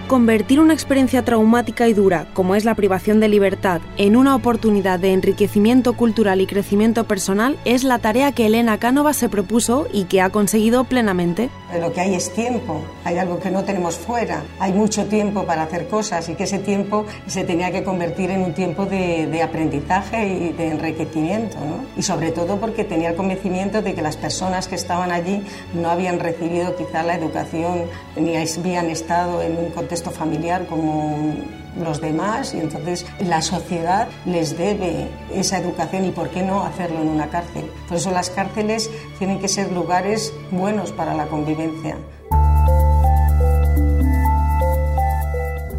Convertir 0.07 0.59
una 0.59 0.73
experiencia 0.73 1.23
traumática 1.23 1.87
y 1.87 1.93
dura, 1.93 2.27
como 2.33 2.55
es 2.55 2.65
la 2.65 2.75
privación 2.75 3.21
de 3.21 3.29
libertad, 3.29 3.81
en 3.97 4.17
una 4.17 4.35
oportunidad 4.35 4.99
de 4.99 5.13
enriquecimiento 5.13 5.93
cultural 5.93 6.41
y 6.41 6.47
crecimiento 6.47 7.05
personal 7.05 7.57
es 7.63 7.85
la 7.85 7.99
tarea 7.99 8.33
que 8.33 8.45
Elena 8.45 8.77
Cánova 8.77 9.13
se 9.13 9.29
propuso 9.29 9.87
y 9.93 10.05
que 10.05 10.21
ha 10.21 10.29
conseguido 10.29 10.83
plenamente. 10.85 11.49
Lo 11.75 11.91
que 11.91 11.99
hay 11.99 12.15
es 12.15 12.31
tiempo, 12.31 12.81
hay 13.03 13.17
algo 13.17 13.39
que 13.39 13.51
no 13.51 13.63
tenemos 13.65 13.97
fuera, 13.97 14.43
hay 14.57 14.71
mucho 14.71 15.05
tiempo 15.07 15.43
para 15.43 15.63
hacer 15.63 15.89
cosas 15.89 16.29
y 16.29 16.35
que 16.35 16.45
ese 16.45 16.59
tiempo 16.59 17.05
se 17.27 17.43
tenía 17.43 17.71
que 17.71 17.83
convertir 17.83 18.31
en 18.31 18.41
un 18.41 18.53
tiempo 18.53 18.85
de, 18.85 19.41
aprendizaje 19.43 20.27
y 20.27 20.53
de 20.53 20.69
enriquecimiento. 20.69 21.57
¿no? 21.57 21.83
Y 21.97 22.03
sobre 22.03 22.31
todo 22.31 22.57
porque 22.57 22.85
tenía 22.85 23.09
el 23.09 23.15
convencimiento 23.15 23.81
de 23.81 23.93
que 23.93 24.01
las 24.01 24.15
personas 24.15 24.67
que 24.67 24.75
estaban 24.75 25.11
allí 25.11 25.43
no 25.73 25.89
habían 25.89 26.19
recibido 26.19 26.75
quizá 26.75 27.03
la 27.03 27.15
educación 27.15 27.83
ni 28.15 28.37
habían 28.37 28.89
estado 28.89 29.41
en 29.41 29.57
un 29.57 29.69
contexto 29.71 30.11
familiar 30.11 30.67
como 30.67 31.35
los 31.83 32.01
demás 32.01 32.53
y 32.53 32.59
entonces 32.59 33.05
la 33.19 33.41
sociedad 33.41 34.07
les 34.25 34.57
debe 34.57 35.09
esa 35.33 35.57
educación 35.57 36.05
y 36.05 36.11
por 36.11 36.29
qué 36.29 36.43
no 36.43 36.63
hacerlo 36.63 37.01
en 37.01 37.09
una 37.09 37.29
cárcel. 37.29 37.69
Por 37.87 37.97
eso 37.97 38.11
las 38.11 38.29
cárceles 38.29 38.89
tienen 39.17 39.39
que 39.39 39.47
ser 39.47 39.71
lugares 39.71 40.33
buenos 40.51 40.91
para 40.91 41.13
la 41.13 41.27
convivencia. 41.27 41.97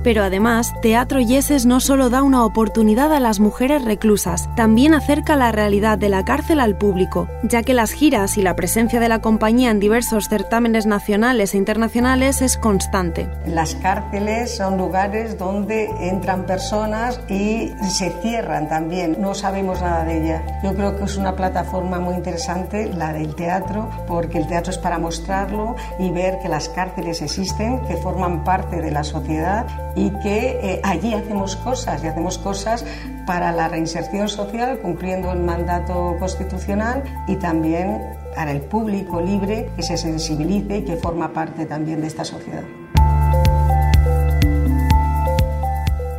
Pero 0.09 0.25
además, 0.25 0.73
Teatro 0.81 1.21
Yeses 1.21 1.67
no 1.67 1.81
solo 1.81 2.09
da 2.09 2.23
una 2.23 2.47
oportunidad 2.47 3.13
a 3.13 3.21
las 3.21 3.41
mujeres 3.41 3.85
reclusas, 3.85 4.49
también 4.57 4.95
acerca 4.95 5.37
la 5.37 5.53
realidad 5.53 5.99
de 5.99 6.09
la 6.09 6.25
cárcel 6.25 6.61
al 6.61 6.79
público, 6.79 7.29
ya 7.43 7.63
que 7.63 7.75
las 7.75 7.93
giras 7.93 8.39
y 8.39 8.43
la 8.43 8.57
presencia 8.57 9.01
de 9.01 9.11
la 9.11 9.19
compañía 9.19 9.71
en 9.71 9.81
diversos 9.81 10.31
certámenes 10.31 10.87
nacionales 10.87 11.53
e 11.53 11.59
internacionales 11.59 12.41
es 12.41 12.57
constante. 12.57 13.29
Las 13.45 13.75
cárceles 13.75 14.57
son 14.57 14.79
lugares 14.79 15.37
donde 15.37 15.91
entran 16.01 16.47
personas 16.47 17.21
y 17.29 17.75
se 17.91 18.09
cierran 18.23 18.67
también, 18.67 19.17
no 19.21 19.35
sabemos 19.35 19.83
nada 19.83 20.05
de 20.05 20.25
ellas. 20.25 20.43
Yo 20.65 20.73
creo 20.73 20.97
que 20.97 21.05
es 21.05 21.19
una 21.19 21.37
plataforma 21.37 22.01
muy 22.01 22.15
interesante 22.15 22.91
la 22.95 23.13
del 23.13 23.35
teatro, 23.35 23.91
porque 24.07 24.39
el 24.39 24.47
teatro 24.47 24.73
es 24.73 24.79
para 24.79 24.99
mostrarlo 24.99 25.77
y 25.99 26.11
ver 26.13 26.39
que 26.39 26.49
las 26.49 26.71
cárceles 26.71 27.21
existen, 27.21 27.81
que 27.81 27.99
forman 27.99 28.43
parte 28.43 28.81
de 28.81 28.91
la 28.91 29.05
sociedad 29.05 29.67
y 29.99 30.11
que 30.23 30.59
eh, 30.63 30.81
allí 30.85 31.13
hacemos 31.13 31.57
cosas 31.57 32.03
y 32.05 32.07
hacemos 32.07 32.39
cosas 32.39 32.85
para 33.27 33.51
la 33.53 33.69
reinserción 33.69 34.29
social 34.29 34.79
cumpliendo 34.79 35.33
el 35.33 35.41
mandato 35.41 36.17
constitucional 36.21 37.03
y 37.27 37.37
también 37.37 38.01
para 38.35 38.53
el 38.53 38.61
público 38.61 39.21
libre 39.21 39.71
que 39.75 39.83
se 39.83 39.97
sensibilice 39.97 40.79
y 40.79 40.85
que 40.85 40.97
forma 40.97 41.33
parte 41.33 41.67
también 41.67 42.01
de 42.01 42.07
esta 42.07 42.25
sociedad. 42.25 42.63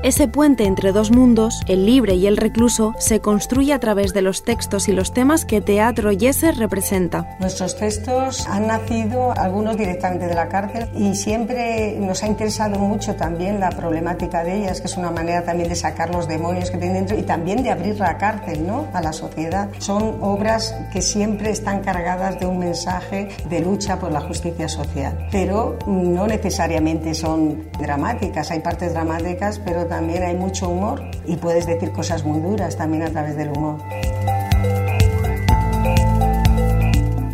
Ese 0.02 0.30
puente 0.30 0.64
entre 0.64 0.94
dos 0.94 1.12
mundos, 1.12 1.60
el 1.68 1.86
libre 1.86 2.16
y 2.16 2.26
el 2.26 2.38
recluso, 2.38 2.96
se 3.00 3.20
construye 3.20 3.74
a 3.74 3.80
través 3.80 4.14
de 4.14 4.22
los 4.22 4.46
textos 4.46 4.88
y 4.88 4.94
los 4.94 5.12
temas 5.12 5.44
que 5.44 5.60
Teatro 5.60 6.14
Yeser 6.14 6.56
representa. 6.56 7.36
Nuestros 7.42 7.76
textos 7.76 8.48
han 8.48 8.68
nacido, 8.68 9.34
algunos 9.38 9.76
directamente 9.76 10.28
de 10.28 10.36
la 10.36 10.48
cárcel, 10.48 10.88
y 10.96 11.16
siempre 11.16 11.98
nos 12.00 12.24
ha 12.24 12.28
interesado 12.28 12.80
mucho 12.80 13.16
también 13.16 13.60
la 13.60 13.72
problemática 13.72 14.42
de 14.46 14.60
ellas, 14.60 14.80
que 14.80 14.88
es 14.88 14.96
una 14.96 15.12
manera 15.12 15.44
también 15.44 15.68
de 15.68 15.76
sacar 15.76 16.16
los 16.16 16.30
demonios 16.30 16.72
que 16.72 16.78
tienen 16.78 17.00
dentro 17.00 17.20
y 17.20 17.24
también 17.24 17.62
de 17.62 17.70
abrir 17.70 18.00
la 18.00 18.18
cárcel 18.18 18.66
¿no? 18.66 18.88
a 18.94 19.02
la 19.02 19.12
sociedad. 19.12 19.68
Son 19.80 20.20
obras 20.22 20.74
que 20.94 21.02
siempre 21.02 21.50
están 21.50 21.82
cargadas 21.82 22.40
de 22.40 22.46
un 22.46 22.60
mensaje 22.60 23.28
de 23.50 23.60
lucha 23.60 24.00
por 24.00 24.14
la 24.14 24.22
justicia 24.22 24.70
social, 24.70 25.28
pero 25.30 25.78
no 25.88 26.26
necesariamente 26.26 27.14
son 27.14 27.66
dramáticas, 27.78 28.50
hay 28.50 28.62
partes 28.62 28.94
dramáticas, 28.94 29.60
pero 29.60 29.89
también 29.90 30.24
hay 30.24 30.36
mucho 30.36 30.70
humor 30.70 31.02
y 31.26 31.36
puedes 31.36 31.66
decir 31.66 31.92
cosas 31.92 32.24
muy 32.24 32.40
duras 32.40 32.78
también 32.78 33.04
a 33.04 33.10
través 33.10 33.36
del 33.36 33.50
humor. 33.50 33.78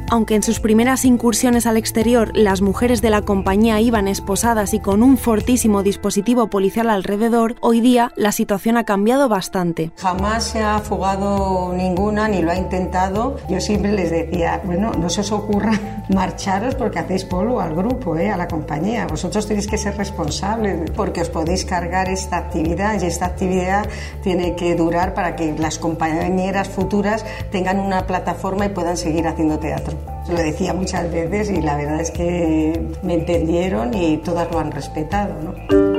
Aunque 0.07 0.35
en 0.35 0.43
sus 0.43 0.59
primeras 0.59 1.03
incursiones 1.03 1.65
al 1.65 1.77
exterior 1.77 2.31
las 2.35 2.61
mujeres 2.61 3.01
de 3.01 3.09
la 3.09 3.23
compañía 3.23 3.81
iban 3.81 4.07
esposadas 4.07 4.75
y 4.75 4.79
con 4.79 5.01
un 5.01 5.17
fortísimo 5.17 5.81
dispositivo 5.81 6.47
policial 6.47 6.91
alrededor, 6.91 7.55
hoy 7.59 7.81
día 7.81 8.11
la 8.15 8.31
situación 8.31 8.77
ha 8.77 8.83
cambiado 8.83 9.29
bastante. 9.29 9.91
Jamás 9.97 10.43
se 10.43 10.61
ha 10.61 10.77
fugado 10.79 11.73
ninguna 11.75 12.27
ni 12.27 12.43
lo 12.43 12.51
ha 12.51 12.55
intentado. 12.55 13.37
Yo 13.49 13.59
siempre 13.59 13.93
les 13.93 14.11
decía, 14.11 14.61
bueno, 14.63 14.91
no 14.91 15.09
se 15.09 15.21
os 15.21 15.31
ocurra 15.31 15.73
marcharos 16.13 16.75
porque 16.75 16.99
hacéis 16.99 17.25
polvo 17.25 17.59
al 17.59 17.75
grupo, 17.75 18.15
¿eh? 18.15 18.29
a 18.29 18.37
la 18.37 18.47
compañía. 18.47 19.07
Vosotros 19.07 19.47
tenéis 19.47 19.65
que 19.65 19.77
ser 19.77 19.97
responsables 19.97 20.91
porque 20.91 21.21
os 21.21 21.29
podéis 21.29 21.65
cargar 21.65 22.09
esta 22.09 22.37
actividad 22.37 23.01
y 23.01 23.05
esta 23.07 23.25
actividad 23.25 23.89
tiene 24.21 24.55
que 24.55 24.75
durar 24.75 25.15
para 25.15 25.35
que 25.35 25.55
las 25.57 25.79
compañeras 25.79 26.69
futuras 26.69 27.25
tengan 27.51 27.79
una 27.79 28.05
plataforma 28.05 28.67
y 28.67 28.69
puedan 28.69 28.97
seguir 28.97 29.27
haciendo 29.27 29.57
teatro. 29.57 30.04
Lo 30.29 30.37
decía 30.37 30.73
muchas 30.73 31.11
veces 31.11 31.51
y 31.51 31.61
la 31.61 31.77
verdad 31.77 32.01
es 32.01 32.11
que 32.11 32.81
me 33.03 33.13
entendieron 33.13 33.93
y 33.93 34.17
todas 34.17 34.51
lo 34.51 34.59
han 34.59 34.71
respetado. 34.71 35.35
¿no? 35.41 35.94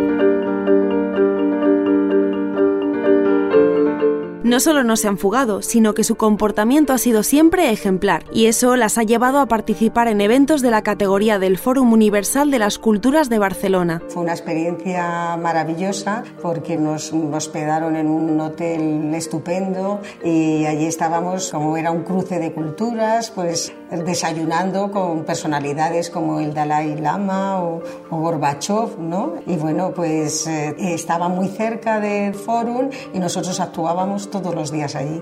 No 4.47 4.61
solo 4.61 4.85
no 4.85 4.95
se 4.95 5.09
han 5.09 5.19
fugado, 5.19 5.61
sino 5.61 5.93
que 5.93 6.05
su 6.05 6.15
comportamiento 6.15 6.93
ha 6.93 6.99
sido 6.99 7.25
siempre 7.25 7.73
ejemplar, 7.73 8.23
y 8.33 8.47
eso 8.47 8.77
las 8.77 8.97
ha 8.97 9.03
llevado 9.03 9.41
a 9.41 9.47
participar 9.47 10.07
en 10.07 10.21
eventos 10.21 10.63
de 10.63 10.71
la 10.71 10.83
categoría 10.83 11.41
del 11.41 11.59
Fórum 11.59 11.93
Universal 11.93 12.53
de 12.53 12.61
las 12.61 12.79
Culturas 12.79 13.29
de 13.29 13.41
Barcelona. 13.41 14.03
Fue 14.07 14.23
una 14.23 14.35
experiencia 14.35 15.37
maravillosa 15.37 16.23
porque 16.41 16.77
nos 16.77 17.13
hospedaron 17.13 17.97
en 17.97 18.07
un 18.07 18.41
hotel 18.41 19.13
estupendo 19.17 20.01
y 20.23 20.65
allí 20.65 20.87
estábamos, 20.87 21.51
como 21.51 21.77
era 21.77 21.91
un 21.91 22.05
cruce 22.05 22.39
de 22.39 22.53
culturas, 22.53 23.33
pues 23.33 23.73
desayunando 23.91 24.93
con 24.93 25.25
personalidades 25.25 26.09
como 26.09 26.39
el 26.39 26.55
Dalai 26.55 27.01
Lama 27.01 27.63
o, 27.63 27.83
Gorbachev, 28.11 29.01
¿no? 29.01 29.35
Y 29.45 29.57
bueno, 29.57 29.93
pues 29.93 30.47
eh, 30.47 30.75
estaba 30.79 31.29
muy 31.29 31.49
cerca 31.49 31.99
del 31.99 32.35
fórum 32.35 32.91
y 33.13 33.19
nosotros 33.19 33.59
actuábamos 33.59 34.31
todos 34.43 34.55
los 34.55 34.71
días 34.71 34.95
allí. 34.95 35.21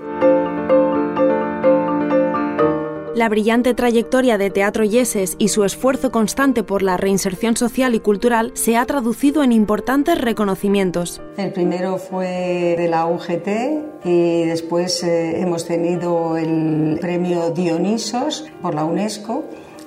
La 3.15 3.29
brillante 3.29 3.73
trayectoria 3.73 4.37
de 4.37 4.49
Teatro 4.49 4.83
Yeses 4.83 5.37
y 5.39 5.47
su 5.47 5.63
esfuerzo 5.63 6.11
constante 6.11 6.63
por 6.63 6.81
la 6.81 6.97
reinserción 6.97 7.55
social 7.55 7.95
y 7.95 8.01
cultural 8.01 8.51
se 8.55 8.75
ha 8.75 8.85
traducido 8.85 9.41
en 9.41 9.53
importantes 9.53 10.19
reconocimientos. 10.19 11.21
El 11.37 11.53
primero 11.53 11.97
fue 11.97 12.75
de 12.77 12.89
la 12.89 13.05
UGT 13.05 14.03
y 14.03 14.43
después 14.43 15.01
eh, 15.01 15.39
hemos 15.39 15.65
tenido 15.65 16.35
el 16.35 16.97
premio 16.99 17.51
Dionisos 17.51 18.45
por 18.61 18.75
la 18.75 18.83
UNESCO 18.83 19.45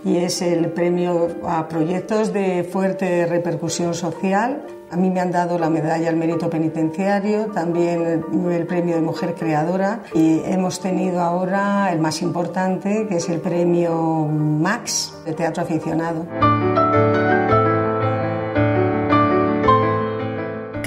y 0.08 0.16
es 0.18 0.40
el 0.42 0.70
premio 0.72 1.28
a 1.46 1.68
proyectos 1.68 2.32
de 2.32 2.64
fuerte 2.64 3.26
repercusión 3.26 3.94
social 3.94 4.64
a 4.90 4.96
mí 4.96 5.10
me 5.10 5.20
han 5.20 5.30
dado 5.30 5.58
la 5.58 5.68
medalla 5.68 6.08
al 6.08 6.16
mérito 6.16 6.48
penitenciario, 6.48 7.46
también 7.46 8.24
el 8.50 8.66
premio 8.66 8.94
de 8.94 9.02
mujer 9.02 9.34
creadora 9.34 10.02
y 10.14 10.40
hemos 10.44 10.80
tenido 10.80 11.20
ahora 11.20 11.92
el 11.92 11.98
más 12.00 12.22
importante, 12.22 13.06
que 13.06 13.16
es 13.16 13.28
el 13.28 13.40
premio 13.40 14.26
Max 14.26 15.14
de 15.26 15.34
teatro 15.34 15.62
aficionado. 15.62 16.26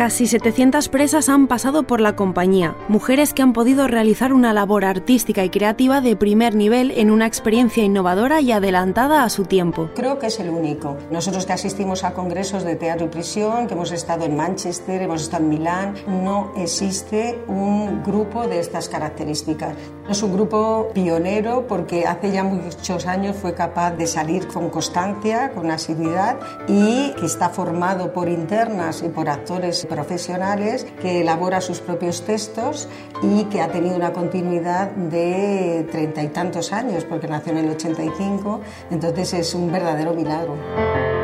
Casi 0.01 0.25
700 0.25 0.89
presas 0.89 1.29
han 1.29 1.45
pasado 1.45 1.83
por 1.83 2.01
la 2.01 2.15
compañía, 2.15 2.75
mujeres 2.87 3.35
que 3.35 3.43
han 3.43 3.53
podido 3.53 3.87
realizar 3.87 4.33
una 4.33 4.51
labor 4.51 4.83
artística 4.83 5.45
y 5.45 5.51
creativa 5.51 6.01
de 6.01 6.15
primer 6.15 6.55
nivel 6.55 6.89
en 6.89 7.11
una 7.11 7.27
experiencia 7.27 7.83
innovadora 7.83 8.41
y 8.41 8.51
adelantada 8.51 9.23
a 9.23 9.29
su 9.29 9.45
tiempo. 9.45 9.91
Creo 9.93 10.17
que 10.17 10.25
es 10.25 10.39
el 10.39 10.49
único. 10.49 10.97
Nosotros 11.11 11.45
que 11.45 11.53
asistimos 11.53 12.03
a 12.03 12.15
congresos 12.15 12.63
de 12.63 12.77
teatro 12.77 13.05
y 13.05 13.09
prisión, 13.09 13.67
que 13.67 13.75
hemos 13.75 13.91
estado 13.91 14.25
en 14.25 14.35
Manchester, 14.35 15.03
hemos 15.03 15.21
estado 15.21 15.43
en 15.43 15.49
Milán, 15.49 15.93
no 16.07 16.51
existe 16.57 17.39
un 17.47 18.01
grupo 18.01 18.47
de 18.47 18.59
estas 18.59 18.89
características. 18.89 19.75
Es 20.09 20.23
un 20.23 20.33
grupo 20.33 20.89
pionero 20.95 21.67
porque 21.67 22.07
hace 22.07 22.31
ya 22.31 22.43
muchos 22.43 23.05
años 23.05 23.35
fue 23.35 23.53
capaz 23.53 23.91
de 23.91 24.07
salir 24.07 24.47
con 24.47 24.71
constancia, 24.71 25.51
con 25.51 25.69
asiduidad 25.69 26.39
y 26.67 27.13
que 27.19 27.27
está 27.27 27.49
formado 27.49 28.11
por 28.11 28.27
internas 28.27 29.03
y 29.03 29.09
por 29.09 29.29
actores 29.29 29.85
profesionales, 29.91 30.87
que 31.01 31.19
elabora 31.21 31.59
sus 31.59 31.81
propios 31.81 32.23
textos 32.25 32.87
y 33.21 33.43
que 33.45 33.61
ha 33.61 33.67
tenido 33.67 33.97
una 33.97 34.13
continuidad 34.13 34.89
de 34.91 35.85
treinta 35.91 36.23
y 36.23 36.29
tantos 36.29 36.71
años, 36.71 37.03
porque 37.03 37.27
nació 37.27 37.51
en 37.51 37.65
el 37.65 37.69
85, 37.71 38.61
entonces 38.89 39.33
es 39.33 39.53
un 39.53 39.69
verdadero 39.69 40.13
milagro. 40.13 41.20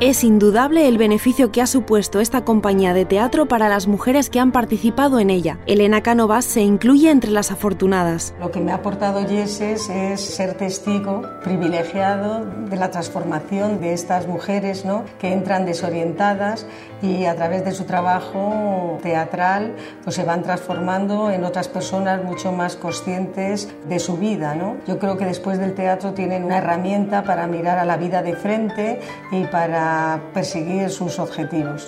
Es 0.00 0.24
indudable 0.24 0.88
el 0.88 0.96
beneficio 0.96 1.52
que 1.52 1.60
ha 1.60 1.66
supuesto 1.66 2.20
esta 2.20 2.42
compañía 2.42 2.94
de 2.94 3.04
teatro 3.04 3.44
para 3.44 3.68
las 3.68 3.86
mujeres 3.86 4.30
que 4.30 4.40
han 4.40 4.50
participado 4.50 5.20
en 5.20 5.28
ella. 5.28 5.58
Elena 5.66 6.02
Cánovas 6.02 6.46
se 6.46 6.62
incluye 6.62 7.10
entre 7.10 7.30
las 7.30 7.50
afortunadas. 7.50 8.32
Lo 8.40 8.50
que 8.50 8.60
me 8.60 8.72
ha 8.72 8.76
aportado 8.76 9.26
Yeses 9.26 9.90
es 9.90 10.22
ser 10.22 10.54
testigo 10.54 11.20
privilegiado 11.44 12.46
de 12.46 12.76
la 12.76 12.90
transformación 12.90 13.78
de 13.78 13.92
estas 13.92 14.26
mujeres 14.26 14.86
¿no? 14.86 15.04
que 15.18 15.34
entran 15.34 15.66
desorientadas 15.66 16.66
y 17.02 17.26
a 17.26 17.36
través 17.36 17.66
de 17.66 17.72
su 17.72 17.84
trabajo 17.84 18.98
teatral 19.02 19.76
pues 20.02 20.16
se 20.16 20.24
van 20.24 20.42
transformando 20.42 21.30
en 21.30 21.44
otras 21.44 21.68
personas 21.68 22.24
mucho 22.24 22.52
más 22.52 22.74
conscientes 22.76 23.68
de 23.86 23.98
su 23.98 24.16
vida. 24.16 24.54
¿no? 24.54 24.76
Yo 24.86 24.98
creo 24.98 25.18
que 25.18 25.26
después 25.26 25.58
del 25.58 25.74
teatro 25.74 26.14
tienen 26.14 26.44
una 26.44 26.56
herramienta 26.56 27.22
para 27.22 27.46
mirar 27.46 27.78
a 27.78 27.84
la 27.84 27.98
vida 27.98 28.22
de 28.22 28.34
frente 28.34 28.98
y 29.30 29.44
para 29.44 29.89
perseguir 30.32 30.90
sus 30.90 31.18
objetivos. 31.18 31.86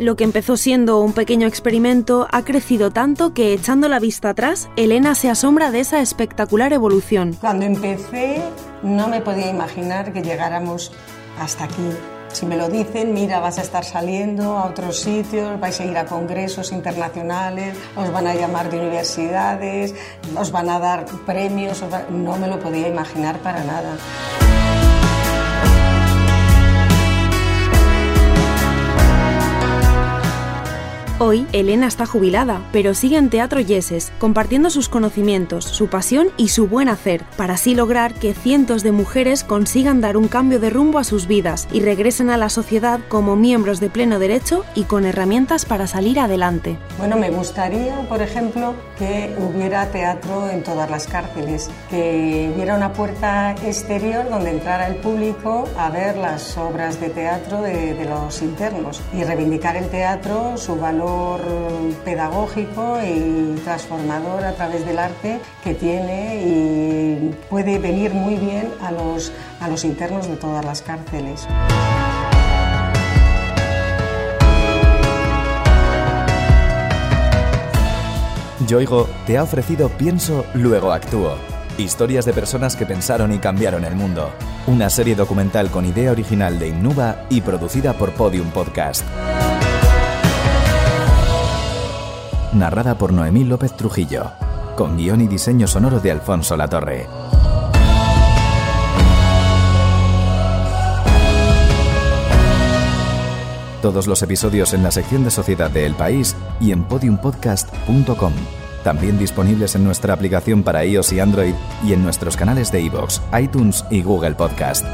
Lo 0.00 0.16
que 0.16 0.24
empezó 0.24 0.56
siendo 0.56 0.98
un 1.00 1.12
pequeño 1.12 1.46
experimento 1.46 2.26
ha 2.32 2.42
crecido 2.42 2.90
tanto 2.90 3.34
que 3.34 3.52
echando 3.52 3.86
la 3.86 4.00
vista 4.00 4.30
atrás, 4.30 4.70
Elena 4.76 5.14
se 5.14 5.28
asombra 5.28 5.70
de 5.70 5.80
esa 5.80 6.00
espectacular 6.00 6.72
evolución. 6.72 7.36
Cuando 7.38 7.66
empecé 7.66 8.40
no 8.82 9.08
me 9.08 9.20
podía 9.20 9.50
imaginar 9.50 10.14
que 10.14 10.22
llegáramos 10.22 10.90
hasta 11.38 11.64
aquí. 11.64 11.90
Si 12.32 12.46
me 12.46 12.56
lo 12.56 12.68
dicen, 12.68 13.12
mira, 13.12 13.40
vas 13.40 13.58
a 13.58 13.62
estar 13.62 13.84
saliendo 13.84 14.56
a 14.56 14.66
otros 14.66 15.00
sitios, 15.00 15.58
vais 15.58 15.78
a 15.80 15.84
ir 15.84 15.98
a 15.98 16.06
congresos 16.06 16.72
internacionales, 16.72 17.76
os 17.96 18.10
van 18.12 18.26
a 18.26 18.34
llamar 18.34 18.70
de 18.70 18.78
universidades, 18.78 19.94
os 20.36 20.50
van 20.50 20.70
a 20.70 20.78
dar 20.78 21.04
premios, 21.26 21.82
no 22.10 22.36
me 22.36 22.46
lo 22.46 22.58
podía 22.60 22.88
imaginar 22.88 23.38
para 23.38 23.64
nada. 23.64 23.96
Hoy, 31.22 31.46
Elena 31.52 31.86
está 31.86 32.06
jubilada, 32.06 32.62
pero 32.72 32.94
sigue 32.94 33.18
en 33.18 33.28
Teatro 33.28 33.60
Yeses, 33.60 34.10
compartiendo 34.18 34.70
sus 34.70 34.88
conocimientos, 34.88 35.66
su 35.66 35.88
pasión 35.88 36.28
y 36.38 36.48
su 36.48 36.66
buen 36.66 36.88
hacer, 36.88 37.24
para 37.36 37.54
así 37.54 37.74
lograr 37.74 38.14
que 38.14 38.32
cientos 38.32 38.82
de 38.82 38.90
mujeres 38.90 39.44
consigan 39.44 40.00
dar 40.00 40.16
un 40.16 40.28
cambio 40.28 40.58
de 40.60 40.70
rumbo 40.70 40.98
a 40.98 41.04
sus 41.04 41.26
vidas 41.26 41.68
y 41.72 41.80
regresen 41.80 42.30
a 42.30 42.38
la 42.38 42.48
sociedad 42.48 43.00
como 43.08 43.36
miembros 43.36 43.80
de 43.80 43.90
pleno 43.90 44.18
derecho 44.18 44.64
y 44.74 44.84
con 44.84 45.04
herramientas 45.04 45.66
para 45.66 45.86
salir 45.86 46.18
adelante. 46.18 46.78
Bueno, 46.96 47.18
me 47.18 47.28
gustaría, 47.28 48.00
por 48.08 48.22
ejemplo, 48.22 48.72
que 48.96 49.36
hubiera 49.36 49.90
teatro 49.90 50.48
en 50.48 50.62
todas 50.62 50.90
las 50.90 51.06
cárceles, 51.06 51.68
que 51.90 52.50
hubiera 52.54 52.74
una 52.74 52.94
puerta 52.94 53.54
exterior 53.62 54.26
donde 54.30 54.52
entrara 54.52 54.86
el 54.86 54.96
público 54.96 55.68
a 55.76 55.90
ver 55.90 56.16
las 56.16 56.56
obras 56.56 56.98
de 56.98 57.10
teatro 57.10 57.60
de, 57.60 57.92
de 57.92 58.06
los 58.06 58.40
internos 58.40 59.02
y 59.12 59.22
reivindicar 59.22 59.76
el 59.76 59.90
teatro, 59.90 60.56
su 60.56 60.76
pedagógico 62.04 62.98
y 63.02 63.60
transformador 63.62 64.44
a 64.44 64.52
través 64.54 64.84
del 64.84 64.98
arte 64.98 65.40
que 65.62 65.74
tiene 65.74 66.42
y 66.44 67.34
puede 67.48 67.78
venir 67.78 68.12
muy 68.12 68.36
bien 68.36 68.68
a 68.80 68.90
los, 68.90 69.32
a 69.60 69.68
los 69.68 69.84
internos 69.84 70.28
de 70.28 70.36
todas 70.36 70.64
las 70.64 70.82
cárceles. 70.82 71.46
Yoigo 78.66 79.08
te 79.26 79.38
ha 79.38 79.42
ofrecido 79.42 79.88
Pienso, 79.88 80.44
luego 80.54 80.92
actúo. 80.92 81.34
Historias 81.78 82.24
de 82.24 82.32
personas 82.32 82.76
que 82.76 82.86
pensaron 82.86 83.32
y 83.32 83.38
cambiaron 83.38 83.84
el 83.84 83.96
mundo. 83.96 84.30
Una 84.66 84.90
serie 84.90 85.14
documental 85.14 85.70
con 85.70 85.86
idea 85.86 86.12
original 86.12 86.58
de 86.58 86.68
Innuba 86.68 87.24
y 87.30 87.40
producida 87.40 87.94
por 87.94 88.12
Podium 88.12 88.50
Podcast 88.50 89.04
narrada 92.52 92.96
por 92.96 93.12
Noemí 93.12 93.44
López 93.44 93.72
Trujillo, 93.76 94.32
con 94.76 94.96
guion 94.96 95.20
y 95.20 95.28
diseño 95.28 95.66
sonoro 95.66 96.00
de 96.00 96.10
Alfonso 96.10 96.56
Latorre. 96.56 97.06
Todos 103.82 104.06
los 104.06 104.22
episodios 104.22 104.74
en 104.74 104.82
la 104.82 104.90
sección 104.90 105.24
de 105.24 105.30
Sociedad 105.30 105.70
de 105.70 105.86
El 105.86 105.94
País 105.94 106.36
y 106.60 106.72
en 106.72 106.84
podiumpodcast.com. 106.84 108.32
También 108.84 109.18
disponibles 109.18 109.74
en 109.74 109.84
nuestra 109.84 110.14
aplicación 110.14 110.62
para 110.62 110.84
iOS 110.84 111.12
y 111.12 111.20
Android 111.20 111.54
y 111.84 111.92
en 111.94 112.02
nuestros 112.02 112.36
canales 112.36 112.70
de 112.72 112.82
iVoox, 112.82 113.20
iTunes 113.38 113.84
y 113.90 114.02
Google 114.02 114.34
Podcast. 114.34 114.84